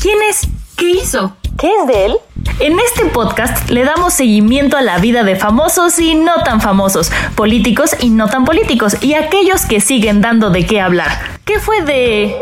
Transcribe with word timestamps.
¿Quién 0.00 0.16
es? 0.30 0.48
¿Qué 0.78 0.88
hizo? 0.92 1.36
¿Qué 1.58 1.68
es 1.78 1.86
de 1.86 2.06
él? 2.06 2.16
En 2.58 2.78
este 2.80 3.04
podcast 3.12 3.68
le 3.68 3.84
damos 3.84 4.14
seguimiento 4.14 4.78
a 4.78 4.80
la 4.80 4.98
vida 4.98 5.24
de 5.24 5.36
famosos 5.36 5.98
y 5.98 6.14
no 6.14 6.42
tan 6.42 6.62
famosos, 6.62 7.12
políticos 7.34 7.94
y 8.00 8.08
no 8.08 8.26
tan 8.28 8.46
políticos, 8.46 8.96
y 9.02 9.12
aquellos 9.12 9.66
que 9.66 9.80
siguen 9.80 10.22
dando 10.22 10.48
de 10.48 10.64
qué 10.64 10.80
hablar. 10.80 11.10
¿Qué 11.44 11.58
fue 11.58 11.82
de... 11.82 12.34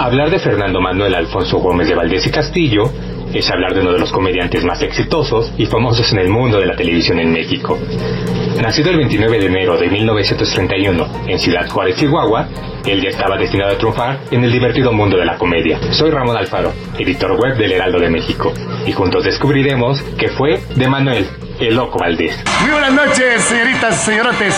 Hablar 0.00 0.30
de 0.30 0.40
Fernando 0.40 0.80
Manuel 0.80 1.14
Alfonso 1.14 1.58
Gómez 1.58 1.86
de 1.86 1.94
Valdés 1.94 2.26
y 2.26 2.30
Castillo 2.32 2.90
es 3.32 3.50
hablar 3.50 3.74
de 3.74 3.80
uno 3.80 3.92
de 3.92 3.98
los 3.98 4.12
comediantes 4.12 4.64
más 4.64 4.82
exitosos 4.82 5.52
y 5.58 5.66
famosos 5.66 6.12
en 6.12 6.18
el 6.20 6.28
mundo 6.28 6.58
de 6.58 6.66
la 6.66 6.76
televisión 6.76 7.20
en 7.20 7.32
México. 7.32 7.78
Nacido 8.62 8.90
el 8.90 8.96
29 8.96 9.38
de 9.38 9.46
enero 9.46 9.76
de 9.78 9.88
1931 9.88 11.06
en 11.26 11.38
Ciudad 11.38 11.68
Juárez, 11.68 11.96
Chihuahua, 11.96 12.48
él 12.86 13.02
ya 13.02 13.10
estaba 13.10 13.36
destinado 13.36 13.72
a 13.74 13.78
triunfar 13.78 14.20
en 14.30 14.44
el 14.44 14.52
divertido 14.52 14.92
mundo 14.92 15.16
de 15.16 15.26
la 15.26 15.36
comedia. 15.36 15.78
Soy 15.92 16.10
Ramón 16.10 16.36
Alfaro, 16.36 16.72
editor 16.98 17.32
web 17.32 17.56
del 17.56 17.72
Heraldo 17.72 18.00
de 18.00 18.10
México, 18.10 18.52
y 18.86 18.92
juntos 18.92 19.24
descubriremos 19.24 20.02
que 20.18 20.28
fue 20.28 20.60
de 20.74 20.88
Manuel, 20.88 21.26
el 21.60 21.74
loco 21.74 21.98
Valdés. 21.98 22.36
Muy 22.62 22.70
buenas 22.70 22.92
noches, 22.92 23.42
señoritas 23.42 24.02
y 24.02 24.04
señorotes. 24.04 24.54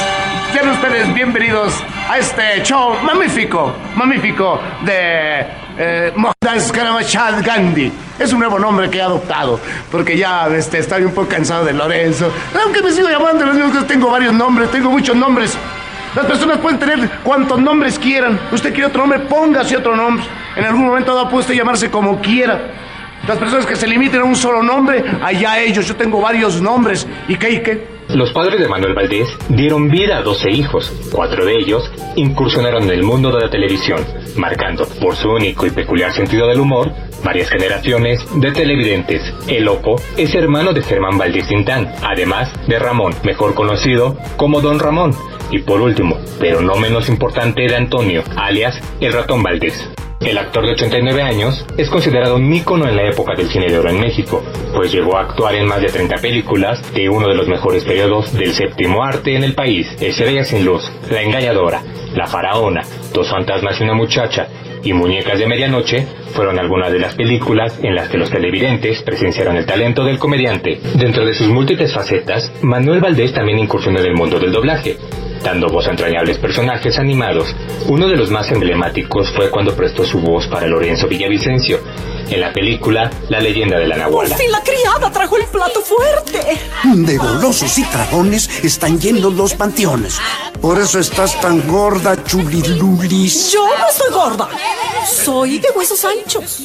Sean 0.53 0.69
ustedes 0.69 1.13
bienvenidos 1.15 1.75
a 2.09 2.19
este 2.19 2.63
show 2.63 2.95
magnífico, 3.03 3.73
magnífico 3.95 4.61
de 4.85 5.47
eh, 5.79 6.13
Mohandas 6.17 6.73
Gandhi. 7.43 7.93
Es 8.19 8.33
un 8.33 8.41
nuevo 8.41 8.59
nombre 8.59 8.91
que 8.91 8.99
he 8.99 9.03
adoptado, 9.03 9.61
porque 9.91 10.17
ya 10.17 10.49
este, 10.49 10.79
estoy 10.79 11.05
un 11.05 11.15
poco 11.15 11.29
cansado 11.29 11.65
de 11.65 11.73
Lorenzo. 11.73 12.33
Aunque 12.63 12.83
me 12.83 12.91
sigo 12.91 13.09
llamando, 13.09 13.47
los 13.47 13.55
mismos, 13.55 13.87
tengo 13.87 14.11
varios 14.11 14.35
nombres, 14.35 14.71
tengo 14.71 14.91
muchos 14.91 15.17
nombres. 15.17 15.57
Las 16.15 16.27
personas 16.27 16.59
pueden 16.59 16.79
tener 16.79 17.09
cuantos 17.23 17.61
nombres 17.61 17.99
quieran. 17.99 18.39
Usted 18.51 18.71
quiere 18.73 18.87
otro 18.87 19.03
nombre, 19.03 19.21
póngase 19.21 19.77
otro 19.77 19.95
nombre. 19.95 20.25
En 20.57 20.65
algún 20.65 20.87
momento 20.87 21.15
dado 21.15 21.29
puede 21.29 21.43
usted 21.43 21.55
llamarse 21.55 21.91
como 21.91 22.21
quiera. 22.21 22.61
Las 23.27 23.39
personas 23.39 23.67
que 23.67 23.77
se 23.77 23.87
limiten 23.87 24.21
a 24.23 24.25
un 24.25 24.37
solo 24.37 24.63
nombre, 24.63 25.05
allá 25.23 25.61
ellos. 25.61 25.87
Yo 25.87 25.97
tengo 25.97 26.21
varios 26.21 26.61
nombres. 26.61 27.07
¿Y 27.29 27.37
qué 27.37 27.51
y 27.51 27.63
qué? 27.63 28.01
Los 28.15 28.33
padres 28.33 28.59
de 28.59 28.67
Manuel 28.67 28.95
Valdés 28.95 29.29
dieron 29.49 29.89
vida 29.89 30.17
a 30.17 30.23
12 30.23 30.51
hijos. 30.51 30.93
Cuatro 31.13 31.45
de 31.45 31.57
ellos 31.57 31.91
incursionaron 32.17 32.85
en 32.85 32.91
el 32.91 33.03
mundo 33.05 33.31
de 33.31 33.45
la 33.45 33.51
televisión, 33.51 34.05
marcando, 34.37 34.85
por 35.01 35.15
su 35.15 35.29
único 35.29 35.65
y 35.67 35.71
peculiar 35.71 36.13
sentido 36.13 36.49
del 36.49 36.59
humor, 36.59 36.91
varias 37.23 37.51
generaciones 37.51 38.27
de 38.41 38.51
televidentes. 38.51 39.23
El 39.47 39.65
Loco 39.65 40.01
es 40.17 40.35
hermano 40.35 40.73
de 40.73 40.83
Germán 40.83 41.19
Valdés 41.19 41.47
Tintán, 41.47 41.93
además 42.03 42.51
de 42.67 42.79
Ramón, 42.81 43.15
mejor 43.23 43.55
conocido 43.55 44.17
como 44.37 44.61
Don 44.61 44.81
Ramón. 44.81 45.15
Y 45.53 45.61
por 45.61 45.81
último, 45.81 46.17
pero 46.41 46.63
no 46.63 46.75
menos 46.77 47.09
importante, 47.09 47.63
de 47.63 47.77
Antonio, 47.77 48.25
alias 48.37 48.81
el 49.01 49.13
ratón 49.13 49.43
Valdés. 49.43 49.89
El 50.21 50.37
actor 50.37 50.67
de 50.67 50.73
89 50.73 51.23
años 51.23 51.65
es 51.79 51.89
considerado 51.89 52.37
un 52.37 52.53
ícono 52.53 52.87
en 52.87 52.95
la 52.95 53.09
época 53.09 53.35
del 53.35 53.49
cine 53.49 53.69
de 53.69 53.79
oro 53.79 53.89
en 53.89 54.01
México, 54.01 54.45
pues 54.75 54.93
llegó 54.93 55.17
a 55.17 55.23
actuar 55.23 55.55
en 55.55 55.67
más 55.67 55.81
de 55.81 55.89
30 55.89 56.17
películas 56.17 56.93
de 56.93 57.09
uno 57.09 57.27
de 57.27 57.35
los 57.35 57.49
mejores 57.49 57.85
periodos 57.85 58.31
del 58.35 58.53
séptimo 58.53 59.03
arte 59.03 59.35
en 59.35 59.45
el 59.45 59.55
país, 59.55 59.87
Estrella 59.99 60.45
sin 60.45 60.67
luz, 60.67 60.83
La 61.11 61.23
engañadora, 61.23 61.83
La 62.15 62.27
faraona, 62.27 62.83
Dos 63.15 63.31
fantasmas 63.31 63.81
y 63.81 63.85
una 63.85 63.95
muchacha 63.95 64.47
y 64.83 64.93
Muñecas 64.93 65.39
de 65.39 65.47
medianoche 65.47 66.07
fueron 66.35 66.59
algunas 66.59 66.93
de 66.93 66.99
las 66.99 67.15
películas 67.15 67.79
en 67.83 67.95
las 67.95 68.11
que 68.11 68.19
los 68.19 68.31
televidentes 68.31 69.03
presenciaron 69.03 69.57
el 69.57 69.65
talento 69.65 70.05
del 70.05 70.19
comediante. 70.19 70.81
Dentro 70.97 71.25
de 71.25 71.35
sus 71.35 71.49
múltiples 71.49 71.95
facetas, 71.95 72.53
Manuel 72.63 73.01
Valdés 73.01 73.33
también 73.33 73.59
incursionó 73.59 74.01
en 74.01 74.07
el 74.07 74.15
mundo 74.15 74.39
del 74.39 74.53
doblaje, 74.53 74.97
dando 75.43 75.69
voz 75.69 75.87
a 75.87 75.91
entrañables 75.91 76.39
personajes 76.39 76.99
animados. 76.99 77.55
Uno 77.89 78.09
de 78.09 78.17
los 78.17 78.31
más 78.31 78.51
emblemáticos 78.51 79.31
fue 79.35 79.51
cuando 79.51 79.75
prestó 79.75 80.05
su 80.05 80.21
voz 80.21 80.47
para 80.47 80.67
Lorenzo 80.67 81.09
Villavicencio, 81.09 81.81
en 82.29 82.41
la 82.41 82.53
película 82.53 83.11
La 83.29 83.41
leyenda 83.41 83.79
de 83.79 83.89
la 83.89 83.97
Nahuala. 83.97 84.37
fin 84.37 84.53
la 84.53 84.63
criada 84.63 85.11
trajo 85.11 85.37
el 85.37 85.47
plato 85.47 85.81
fuerte. 85.81 86.41
De 86.95 87.17
golosos 87.17 87.77
y 87.79 87.85
dragones 87.85 88.65
están 88.65 89.01
llenos 89.01 89.35
los 89.35 89.55
panteones. 89.55 90.21
Por 90.61 90.79
eso 90.79 90.99
estás 90.99 91.41
tan 91.41 91.67
gorda, 91.67 92.23
chulilulis. 92.25 93.53
Yo 93.53 93.67
no 93.67 93.89
estoy 93.89 94.13
gorda. 94.13 94.49
Soy 95.07 95.59
de 95.59 95.69
huesos 95.75 96.05
anchos. 96.05 96.63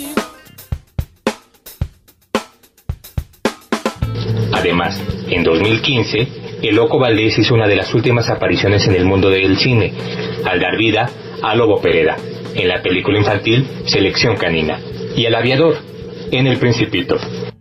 Además, 4.53 4.99
en 5.27 5.43
2015, 5.43 6.44
el 6.61 6.75
Loco 6.75 6.99
Valdés 6.99 7.37
hizo 7.37 7.53
una 7.53 7.67
de 7.67 7.75
las 7.75 7.93
últimas 7.93 8.29
apariciones 8.29 8.87
en 8.87 8.95
el 8.95 9.05
mundo 9.05 9.29
del 9.29 9.57
cine, 9.57 9.93
al 10.43 10.59
dar 10.59 10.77
vida 10.77 11.09
a 11.41 11.55
Lobo 11.55 11.81
Pereda, 11.81 12.17
en 12.55 12.67
la 12.67 12.81
película 12.81 13.17
infantil 13.17 13.67
Selección 13.85 14.35
Canina, 14.35 14.79
y 15.15 15.25
al 15.25 15.35
aviador, 15.35 15.77
en 16.31 16.47
El 16.47 16.57
Principito. 16.57 17.17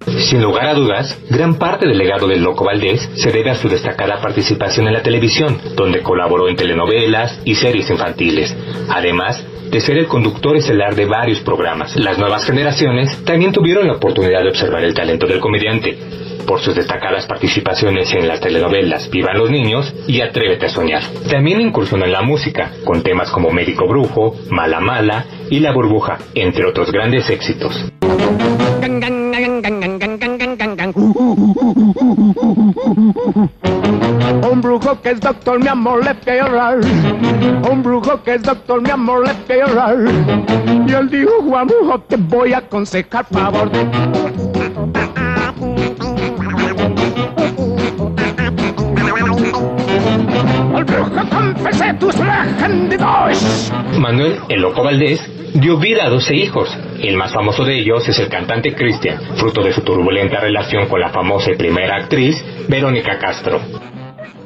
Sin 0.07 0.43
lugar 0.43 0.67
a 0.67 0.75
dudas, 0.75 1.19
gran 1.31 1.59
parte 1.59 1.89
del 1.89 1.99
legado 1.99 2.29
del 2.29 2.43
Loco 2.43 2.65
Valdés 2.65 3.09
se 3.15 3.31
debe 3.31 3.51
a 3.51 3.55
su 3.55 3.69
destacada 3.69 4.21
participación 4.21 4.87
en 4.87 4.93
la 4.93 5.03
televisión, 5.03 5.59
donde 5.75 6.03
colaboró 6.03 6.49
en 6.49 6.57
telenovelas 6.57 7.41
y 7.45 7.55
series 7.55 7.89
infantiles, 7.91 8.55
además 8.89 9.45
de 9.71 9.81
ser 9.81 9.99
el 9.99 10.07
conductor 10.07 10.57
estelar 10.57 10.95
de 10.95 11.07
varios 11.07 11.41
programas. 11.41 11.97
Las 11.97 12.19
nuevas 12.19 12.45
generaciones 12.45 13.25
también 13.25 13.53
tuvieron 13.53 13.87
la 13.87 13.95
oportunidad 13.95 14.43
de 14.43 14.51
observar 14.51 14.85
el 14.85 14.95
talento 14.95 15.27
del 15.27 15.41
comediante, 15.41 15.99
por 16.47 16.61
sus 16.61 16.75
destacadas 16.75 17.27
participaciones 17.27 18.13
en 18.13 18.29
las 18.29 18.41
telenovelas 18.41 19.11
Vivan 19.11 19.39
los 19.39 19.51
Niños 19.51 19.95
y 20.07 20.21
Atrévete 20.21 20.67
a 20.67 20.69
Soñar. 20.69 21.03
También 21.31 21.61
incursionó 21.61 22.05
en 22.05 22.13
la 22.13 22.23
música, 22.23 22.71
con 22.85 23.03
temas 23.03 23.31
como 23.31 23.51
Médico 23.51 23.87
Brujo, 23.87 24.37
Mala 24.51 24.81
Mala 24.81 25.25
y 25.51 25.61
La 25.61 25.73
Burbuja, 25.73 26.19
entre 26.35 26.65
otros 26.65 26.93
grandes 26.93 27.29
éxitos. 27.31 27.85
Un 34.51 34.61
brujo 34.61 35.01
que 35.01 35.11
es 35.11 35.21
doctor, 35.21 35.61
mi 35.61 35.69
amor, 35.69 36.05
le 36.05 36.15
fue 36.15 36.41
a 36.41 36.47
llorar. 36.47 36.79
Un 37.71 37.83
brujo 37.83 38.23
que 38.23 38.35
es 38.35 38.43
doctor, 38.43 38.81
mi 38.81 38.91
amor, 38.91 39.27
le 39.27 39.35
fue 39.47 39.63
a 39.63 39.67
llorar. 39.67 39.97
Y 40.87 40.93
él 40.93 41.11
dijo, 41.11 41.31
Juan 41.49 41.67
Brujo, 41.67 42.01
te 42.01 42.17
voy 42.17 42.53
a 42.53 42.59
aconsejar 42.59 43.25
favor 43.27 43.71
de... 43.71 44.54
legendos. 52.19 53.73
Manuel 53.99 54.39
El 54.49 54.61
Loco 54.61 54.83
Valdés 54.83 55.21
dio 55.55 55.79
vida 55.79 56.05
a 56.05 56.11
12 56.11 56.35
hijos. 56.35 56.77
El 57.01 57.17
más 57.17 57.33
famoso 57.33 57.65
de 57.65 57.79
ellos 57.79 58.09
es 58.09 58.19
el 58.19 58.29
cantante 58.29 58.75
Cristian, 58.75 59.19
fruto 59.37 59.63
de 59.63 59.73
su 59.73 59.83
turbulenta 59.83 60.41
relación 60.41 60.89
con 60.89 61.01
la 61.01 61.11
famosa 61.11 61.51
y 61.53 61.57
primera 61.57 61.97
actriz 61.97 62.45
Verónica 62.69 63.19
Castro. 63.19 63.61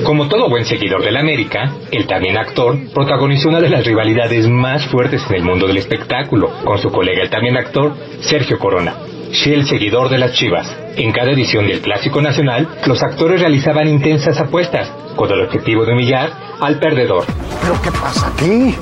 Como 0.05 0.29
todo 0.29 0.49
buen 0.49 0.64
seguidor 0.64 1.02
de 1.02 1.11
la 1.11 1.20
América, 1.20 1.73
el 1.90 2.06
también 2.06 2.38
actor 2.38 2.76
protagonizó 2.94 3.49
una 3.49 3.61
de 3.61 3.69
las 3.69 3.84
rivalidades 3.84 4.49
más 4.49 4.87
fuertes 4.87 5.25
en 5.29 5.37
el 5.37 5.43
mundo 5.43 5.67
del 5.67 5.76
espectáculo, 5.76 6.50
con 6.64 6.79
su 6.79 6.91
colega 6.91 7.23
el 7.23 7.31
también 7.31 7.56
actor 7.56 7.94
Sergio 8.20 8.58
Corona, 8.58 8.94
fiel 9.32 9.67
seguidor 9.67 10.08
de 10.08 10.19
las 10.19 10.34
Chivas. 10.34 10.75
En 10.96 11.11
cada 11.11 11.32
edición 11.32 11.67
del 11.67 11.81
Clásico 11.81 12.23
Nacional, 12.23 12.69
los 12.87 13.02
actores 13.02 13.41
realizaban 13.41 13.88
intensas 13.88 14.38
apuestas, 14.38 14.88
con 15.17 15.32
el 15.32 15.41
objetivo 15.41 15.84
de 15.84 15.93
humillar 15.93 16.47
al 16.60 16.78
perdedor. 16.78 17.25
¿Pero 17.62 17.81
qué 17.82 17.90
pasa 17.93 18.26
aquí? 18.28 18.76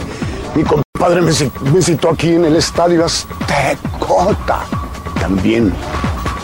Mi 0.55 0.63
compadre 0.65 1.21
me, 1.21 1.31
ci- 1.33 1.51
me 1.73 1.83
citó 1.83 2.11
aquí 2.11 2.35
en 2.35 2.45
el 2.47 2.57
estadio 2.57 3.05
Aztecota. 3.05 4.61
También 5.21 5.73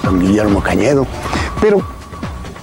don 0.02 0.20
Guillermo 0.20 0.62
Cañedo. 0.62 1.06
Pero 1.60 1.82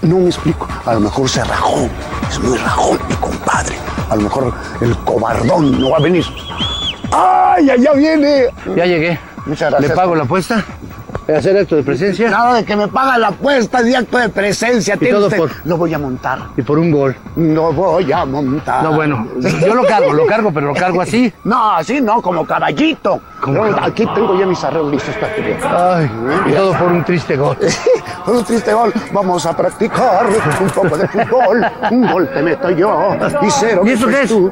no 0.01 0.17
me 0.19 0.27
explico. 0.27 0.67
A 0.85 0.93
lo 0.95 0.99
mejor 1.01 1.29
se 1.29 1.43
rajó. 1.43 1.87
Es 2.29 2.39
muy 2.39 2.57
rajón 2.57 2.99
mi 3.09 3.15
compadre. 3.15 3.75
A 4.09 4.15
lo 4.15 4.21
mejor 4.23 4.53
el 4.81 4.95
cobardón 4.99 5.79
no 5.79 5.91
va 5.91 5.97
a 5.97 6.01
venir. 6.01 6.25
¡Ay, 7.11 7.69
allá 7.69 7.93
viene! 7.93 8.45
Ya 8.75 8.85
llegué. 8.85 9.19
Muchas 9.45 9.71
gracias. 9.71 9.89
¿Le 9.89 9.95
pago 9.95 10.15
la 10.15 10.23
apuesta? 10.23 10.63
Hacer 11.35 11.57
acto 11.57 11.75
de 11.75 11.83
presencia. 11.83 12.29
Nada 12.29 12.55
de 12.55 12.65
que 12.65 12.75
me 12.75 12.87
paga 12.87 13.17
la 13.17 13.27
apuesta 13.29 13.81
de 13.81 13.95
acto 13.95 14.17
de 14.17 14.29
presencia. 14.29 14.97
Y 14.99 15.09
todo 15.09 15.29
por- 15.29 15.51
Lo 15.65 15.77
voy 15.77 15.93
a 15.93 15.99
montar. 15.99 16.39
Y 16.57 16.61
por 16.61 16.79
un 16.79 16.91
gol. 16.91 17.15
Lo 17.35 17.71
voy 17.73 18.11
a 18.11 18.25
montar. 18.25 18.83
No, 18.83 18.93
bueno, 18.93 19.27
yo 19.61 19.75
lo 19.75 19.83
cargo, 19.85 20.13
lo 20.13 20.25
cargo, 20.25 20.51
pero 20.53 20.67
lo 20.67 20.73
cargo 20.73 21.01
así. 21.01 21.31
No, 21.43 21.71
así 21.75 22.01
no, 22.01 22.21
como 22.21 22.45
caballito. 22.45 23.21
Aquí 23.81 24.05
tengo 24.13 24.37
ya 24.39 24.45
mis 24.45 24.63
arreglos 24.63 24.91
listos 24.91 25.15
para 25.15 25.33
que 25.35 25.41
veas. 25.41 25.63
Ay, 25.65 26.09
y 26.47 26.51
todo 26.53 26.73
por 26.73 26.91
un 26.91 27.03
triste 27.05 27.35
gol. 27.37 27.57
Con 28.25 28.35
un 28.37 28.43
triste 28.43 28.73
gol, 28.73 28.93
vamos 29.13 29.45
a 29.45 29.55
practicar 29.55 30.25
un 30.61 30.69
poco 30.69 30.97
de 30.97 31.07
fútbol. 31.07 31.65
Un 31.91 32.11
gol 32.11 32.29
te 32.33 32.41
meto 32.41 32.69
yo 32.71 33.15
y 33.41 33.49
cero 33.49 33.81
¿Y 33.85 33.89
eso 33.91 34.07
qué 34.07 34.21
es? 34.23 34.29
tú. 34.29 34.51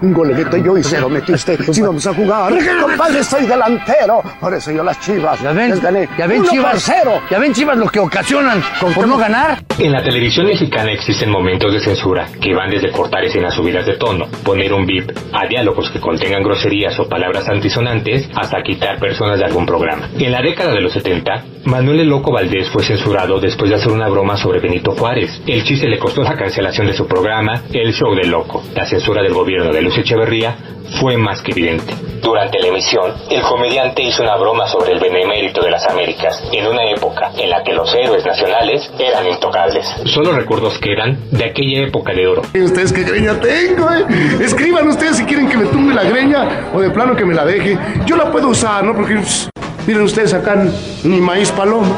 Un 0.00 0.12
gol 0.12 0.28
le 0.28 0.34
meto 0.34 0.56
yo 0.56 0.78
y 0.78 0.82
cero 0.82 1.08
metiste. 1.08 1.58
Si 1.72 1.82
vamos 1.82 2.06
a 2.06 2.14
jugar, 2.14 2.52
compadre, 2.80 3.22
soy 3.24 3.46
delantero. 3.46 4.22
Por 4.40 4.54
eso 4.54 4.70
yo 4.70 4.82
las 4.82 4.98
chivas 5.00 5.40
Ya 5.40 5.52
ven, 5.52 5.70
les 5.70 5.80
gané. 5.80 6.08
ya 6.18 6.26
ven 6.26 6.38
Uno 6.40 6.46
por 6.48 6.52
Chivas, 6.56 6.82
cero. 6.84 7.20
ya 7.30 7.38
ven 7.38 7.52
Chivas 7.52 7.76
lo 7.78 7.86
que 7.88 8.00
ocasionan 8.00 8.62
por 8.94 9.06
no 9.06 9.16
ganar. 9.16 9.58
En 9.78 9.92
la 9.92 10.02
televisión 10.02 10.46
mexicana 10.46 10.92
existen 10.92 11.30
momentos 11.30 11.72
de 11.72 11.80
censura 11.80 12.26
que 12.40 12.54
van 12.54 12.70
desde 12.70 12.90
cortar 12.92 13.24
escenas 13.24 13.54
subidas 13.54 13.86
de 13.86 13.96
tono, 13.96 14.26
poner 14.44 14.72
un 14.72 14.84
bip 14.86 15.10
a 15.32 15.46
diálogos 15.46 15.90
que 15.90 16.00
contengan 16.00 16.42
groserías 16.42 16.98
o 17.00 17.08
palabras 17.08 17.48
antisonantes, 17.48 18.19
hasta 18.34 18.62
quitar 18.62 18.98
personas 18.98 19.38
de 19.38 19.44
algún 19.44 19.66
programa. 19.66 20.08
En 20.18 20.32
la 20.32 20.42
década 20.42 20.72
de 20.72 20.80
los 20.80 20.92
70, 20.92 21.44
Manuel 21.64 22.00
el 22.00 22.08
Loco 22.08 22.32
Valdés 22.32 22.68
fue 22.70 22.82
censurado 22.82 23.40
después 23.40 23.70
de 23.70 23.76
hacer 23.76 23.92
una 23.92 24.08
broma 24.08 24.36
sobre 24.36 24.60
Benito 24.60 24.92
Juárez. 24.92 25.42
El 25.46 25.64
chiste 25.64 25.88
le 25.88 25.98
costó 25.98 26.22
la 26.22 26.36
cancelación 26.36 26.86
de 26.86 26.94
su 26.94 27.06
programa, 27.06 27.62
El 27.72 27.92
Show 27.92 28.14
del 28.14 28.30
Loco. 28.30 28.62
La 28.74 28.86
censura 28.86 29.22
del 29.22 29.34
gobierno 29.34 29.72
de 29.72 29.82
Luis 29.82 29.98
Echeverría 29.98 30.56
fue 31.00 31.16
más 31.16 31.42
que 31.42 31.52
evidente. 31.52 32.09
Durante 32.22 32.58
la 32.58 32.68
emisión, 32.68 33.14
el 33.30 33.40
comediante 33.42 34.02
hizo 34.02 34.22
una 34.22 34.36
broma 34.36 34.66
sobre 34.68 34.92
el 34.92 35.00
benemérito 35.00 35.62
de 35.62 35.70
las 35.70 35.86
Américas, 35.86 36.42
en 36.52 36.66
una 36.66 36.84
época 36.90 37.30
en 37.36 37.48
la 37.48 37.62
que 37.62 37.72
los 37.72 37.94
héroes 37.94 38.24
nacionales 38.26 38.90
eran 38.98 39.26
intocables. 39.26 39.86
Solo 40.04 40.32
recuerdos 40.32 40.78
quedan 40.78 41.18
de 41.30 41.46
aquella 41.46 41.86
época 41.86 42.12
de 42.12 42.26
oro. 42.26 42.42
¿Y 42.52 42.60
ustedes 42.60 42.92
qué 42.92 43.04
greña 43.04 43.40
tengo, 43.40 43.90
eh? 43.90 44.04
Escriban 44.40 44.86
ustedes 44.88 45.16
si 45.16 45.24
quieren 45.24 45.48
que 45.48 45.56
me 45.56 45.66
tumbe 45.66 45.94
la 45.94 46.02
greña 46.02 46.68
o 46.74 46.80
de 46.80 46.90
plano 46.90 47.16
que 47.16 47.24
me 47.24 47.34
la 47.34 47.44
deje. 47.46 47.78
Yo 48.04 48.16
la 48.16 48.30
puedo 48.30 48.48
usar, 48.48 48.84
¿no? 48.84 48.94
Porque 48.94 49.14
pss, 49.16 49.48
miren 49.86 50.02
ustedes 50.02 50.34
acá 50.34 50.56
ni 51.02 51.20
maíz 51.20 51.50
paloma. 51.50 51.88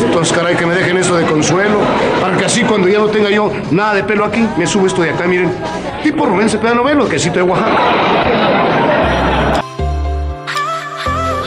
Entonces, 0.00 0.36
caray, 0.36 0.54
que 0.54 0.64
me 0.64 0.74
dejen 0.74 0.96
eso 0.96 1.16
de 1.16 1.24
consuelo. 1.24 1.78
Para 2.20 2.36
que 2.36 2.44
así 2.44 2.62
cuando 2.62 2.88
ya 2.88 2.98
no 2.98 3.08
tenga 3.08 3.30
yo 3.30 3.50
nada 3.72 3.94
de 3.94 4.04
pelo 4.04 4.24
aquí, 4.24 4.46
me 4.56 4.66
subo 4.66 4.86
esto 4.86 5.02
de 5.02 5.10
acá, 5.10 5.26
miren. 5.26 5.52
Tipo 6.04 6.24
Rubén 6.24 6.48
Cepeda 6.48 6.74
Novelo, 6.74 7.08
quesito 7.08 7.36
de 7.36 7.42
Oaxaca. 7.42 8.61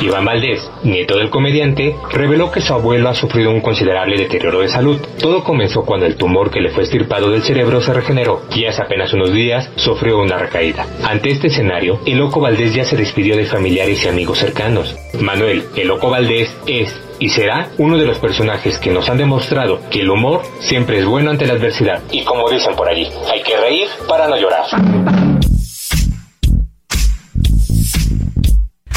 Iván 0.01 0.25
Valdés, 0.25 0.69
nieto 0.83 1.17
del 1.17 1.29
comediante, 1.29 1.95
reveló 2.11 2.51
que 2.51 2.61
su 2.61 2.73
abuelo 2.73 3.09
ha 3.09 3.15
sufrido 3.15 3.51
un 3.51 3.61
considerable 3.61 4.17
deterioro 4.17 4.61
de 4.61 4.67
salud. 4.67 4.99
Todo 5.19 5.43
comenzó 5.43 5.83
cuando 5.83 6.05
el 6.05 6.15
tumor 6.15 6.51
que 6.51 6.61
le 6.61 6.69
fue 6.69 6.83
estirpado 6.83 7.29
del 7.29 7.43
cerebro 7.43 7.81
se 7.81 7.93
regeneró 7.93 8.41
y 8.53 8.65
hace 8.65 8.81
apenas 8.81 9.13
unos 9.13 9.31
días 9.31 9.69
sufrió 9.75 10.19
una 10.19 10.37
recaída. 10.37 10.85
Ante 11.03 11.31
este 11.31 11.47
escenario, 11.47 11.99
el 12.05 12.17
loco 12.17 12.39
Valdés 12.39 12.73
ya 12.73 12.85
se 12.85 12.97
despidió 12.97 13.35
de 13.35 13.45
familiares 13.45 14.03
y 14.03 14.07
amigos 14.07 14.39
cercanos. 14.39 14.95
Manuel, 15.19 15.65
el 15.75 15.87
loco 15.87 16.09
Valdés, 16.09 16.55
es 16.67 16.95
y 17.19 17.29
será 17.29 17.69
uno 17.77 17.97
de 17.97 18.05
los 18.05 18.19
personajes 18.19 18.77
que 18.77 18.91
nos 18.91 19.09
han 19.09 19.17
demostrado 19.17 19.79
que 19.89 20.01
el 20.01 20.09
humor 20.09 20.41
siempre 20.59 20.99
es 20.99 21.05
bueno 21.05 21.31
ante 21.31 21.45
la 21.45 21.53
adversidad. 21.53 22.01
Y 22.11 22.23
como 22.23 22.49
dicen 22.49 22.75
por 22.75 22.89
allí, 22.89 23.07
hay 23.31 23.41
que 23.41 23.57
reír 23.57 23.87
para 24.07 24.27
no 24.27 24.35
llorar. 24.37 25.34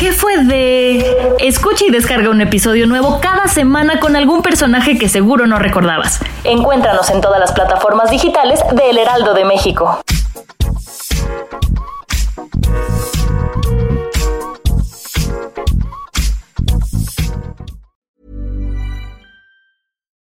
¿Qué 0.08 0.14
fue 0.14 0.42
de...? 0.42 1.36
Escucha 1.38 1.84
y 1.84 1.90
descarga 1.90 2.30
un 2.30 2.40
episodio 2.40 2.86
nuevo 2.86 3.20
cada 3.20 3.46
semana 3.46 4.00
con 4.00 4.16
algún 4.16 4.40
personaje 4.40 4.96
que 4.96 5.06
seguro 5.06 5.46
no 5.46 5.58
recordabas. 5.58 6.18
Encuéntranos 6.44 7.10
en 7.10 7.20
todas 7.20 7.38
las 7.38 7.52
plataformas 7.52 8.10
digitales 8.10 8.60
de 8.72 8.88
El 8.88 8.96
Heraldo 8.96 9.34
de 9.34 9.44
México. 9.44 10.00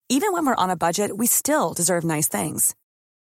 Even 0.10 0.34
when 0.34 0.48
we're 0.48 0.56
on 0.56 0.72
a 0.72 0.76
budget, 0.76 1.12
we 1.16 1.28
still 1.28 1.76
deserve 1.76 2.04
nice 2.04 2.28
things. 2.28 2.74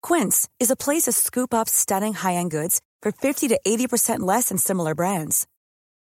Quince 0.03 0.49
is 0.59 0.73
a 0.73 0.75
place 0.75 1.03
to 1.03 1.13
scoop 1.13 1.55
up 1.55 1.69
stunning 1.69 2.15
high-end 2.15 2.51
goods 2.51 2.81
for 3.01 3.13
50 3.13 3.47
to 3.47 3.61
80% 3.65 4.27
less 4.27 4.49
than 4.49 4.59
similar 4.59 4.97
brands. 4.97 5.47